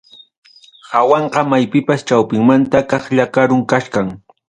Hawanqa 0.91 1.41
maypipas 1.51 1.99
chawpinmanta 2.07 2.77
kaqlla 2.89 3.25
karum 3.35 3.61
kachkan. 3.71 4.07